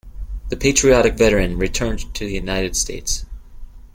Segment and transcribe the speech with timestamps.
[0.49, 3.23] The patriotic veteran returned to the United States.